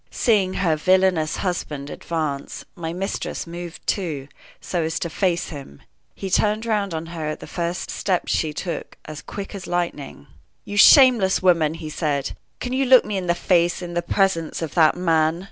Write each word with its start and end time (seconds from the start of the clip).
Seeing 0.09 0.55
her 0.55 0.75
villainous 0.75 1.35
husband 1.45 1.91
advance, 1.91 2.65
my 2.75 2.91
mistress 2.91 3.45
moved, 3.45 3.85
too, 3.85 4.29
so 4.59 4.81
as 4.81 4.97
to 4.97 5.11
face 5.11 5.49
him. 5.49 5.83
He 6.15 6.31
turned 6.31 6.65
round 6.65 6.95
on 6.95 7.05
her 7.13 7.27
at 7.27 7.39
the 7.39 7.45
first 7.45 7.91
step 7.91 8.23
she 8.27 8.51
took, 8.51 8.97
as 9.05 9.21
quick 9.21 9.53
as 9.53 9.67
lightning. 9.67 10.25
"You 10.65 10.75
shameless 10.75 11.43
woman!" 11.43 11.75
he 11.75 11.91
said. 11.91 12.31
"Can 12.59 12.73
you 12.73 12.85
look 12.85 13.05
me 13.05 13.15
in 13.15 13.27
the 13.27 13.35
face 13.35 13.83
in 13.83 13.93
the 13.93 14.01
presence 14.01 14.63
of 14.63 14.73
that 14.73 14.97
man?" 14.97 15.39